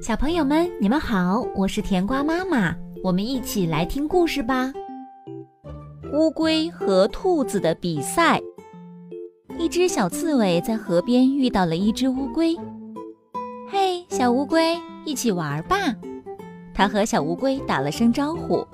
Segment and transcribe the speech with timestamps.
[0.00, 4.72] 小朋友们，你们好，我是甜瓜妈妈，我们一起来听故事吧。
[6.12, 8.40] 乌龟和兔子的比赛。
[9.58, 12.56] 一只小刺猬在河边遇到了一只乌龟。
[13.68, 15.76] 嘿，小乌龟，一起玩吧！
[16.72, 18.64] 它和小乌龟打了声招呼。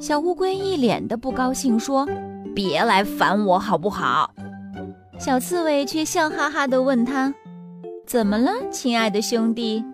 [0.00, 2.08] 小乌龟一脸的不高兴，说
[2.56, 4.32] ：“别来烦我好不好？”
[5.20, 7.32] 小刺猬却笑哈哈地问他
[8.06, 9.84] ：“怎么了，亲爱的兄弟？”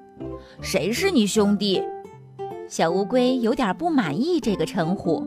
[0.61, 1.83] 谁是你兄弟？
[2.69, 5.25] 小乌龟有点不满意这个称呼。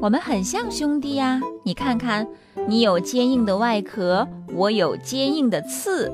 [0.00, 2.26] 我们很像兄弟呀，你看看，
[2.68, 6.12] 你有坚硬的外壳，我有坚硬的刺，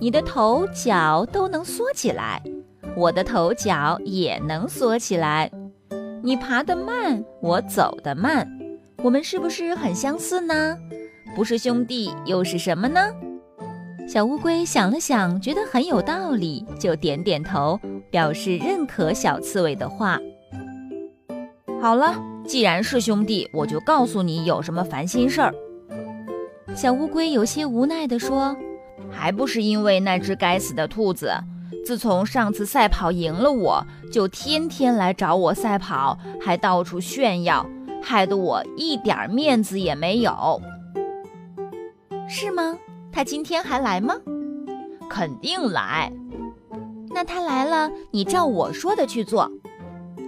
[0.00, 2.42] 你的头脚都能缩起来，
[2.96, 5.50] 我的头脚也能缩起来。
[6.22, 8.48] 你爬得慢，我走得慢，
[9.02, 10.76] 我们是不是很相似呢？
[11.34, 13.00] 不是兄弟又是什么呢？
[14.06, 17.78] 小乌龟想了想，觉得很有道理，就点点头，
[18.08, 20.16] 表示认可小刺猬的话。
[21.80, 22.14] 好了，
[22.46, 25.52] 既然是兄弟，我就告诉你有什么烦心事儿。
[26.72, 28.56] 小乌龟有些无奈地说
[29.10, 31.32] ：“还不是因为那只该死的兔子，
[31.84, 37.66] 自从上次赛跑赢了我，就天天来找我赛跑，还到处炫耀，
[38.00, 40.62] 害得我一点面子也没有。
[42.28, 42.78] 是吗？”
[43.16, 44.14] 他今天还来吗？
[45.08, 46.12] 肯定来。
[47.08, 49.50] 那他来了，你照我说的去做。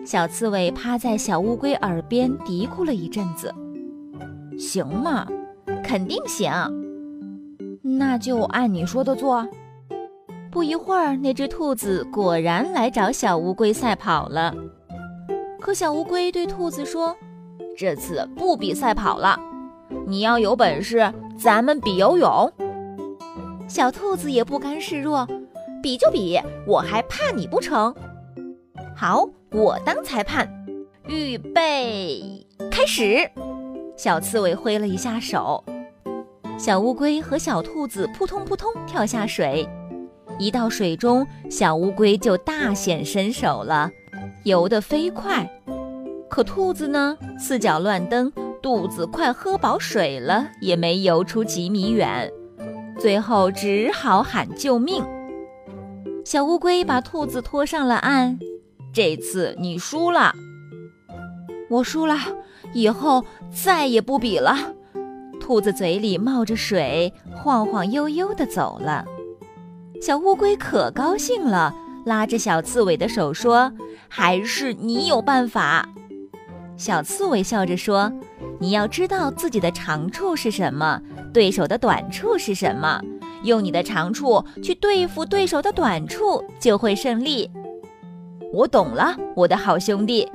[0.06, 3.54] 小刺猬趴在小乌龟耳边嘀咕了一阵子。
[4.58, 5.26] 行吗？
[5.84, 6.50] 肯定行。
[7.82, 9.46] 那就按你说的做。
[10.50, 14.54] 不一会儿，那只兔子果然来找小乌龟赛跑了。
[15.60, 17.14] 可小乌龟对兔子说
[17.76, 19.38] ：“这次不比赛跑了，
[20.06, 22.50] 你要有本事，咱们比游泳。”
[23.68, 25.28] 小兔子也不甘示弱，
[25.82, 27.94] 比就比，我还怕你不成？
[28.96, 30.48] 好，我当裁判，
[31.06, 33.30] 预备，开始！
[33.94, 35.62] 小刺猬挥了一下手，
[36.58, 39.68] 小乌龟和小兔子扑通扑通跳下水。
[40.38, 43.90] 一到水中，小乌龟就大显身手了，
[44.44, 45.46] 游得飞快。
[46.30, 48.32] 可兔子呢，四脚乱蹬，
[48.62, 52.32] 肚子快喝饱水了，也没游出几米远。
[52.98, 55.04] 最后只好喊救命。
[56.24, 58.38] 小乌龟把兔子拖上了岸。
[58.92, 60.34] 这次你输了，
[61.70, 62.16] 我输了，
[62.72, 64.56] 以后再也不比了。
[65.40, 69.04] 兔子嘴里冒着水，晃晃悠悠地走了。
[70.02, 73.72] 小乌龟可高兴了，拉着小刺猬的手说
[74.08, 75.88] ：“还是你有办法。”
[76.76, 78.12] 小刺猬笑着说
[78.58, 81.00] ：“你要知道自己的长处是什么。”
[81.32, 83.00] 对手的短处是什么？
[83.44, 87.48] 用你的长处去对付对手的短处，就会胜利。
[88.52, 90.28] 我懂了，我的好兄弟。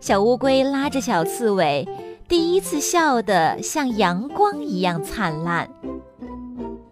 [0.00, 1.86] 小乌龟拉着小刺猬，
[2.26, 5.68] 第一次笑得像阳光一样灿烂。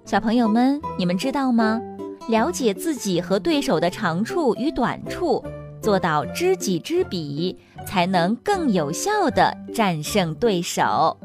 [0.04, 1.81] 小朋友们，你们知道吗？
[2.28, 5.42] 了解自己和对手的长处与短处，
[5.81, 11.19] 做到知己知彼，才能更有效地战胜对手。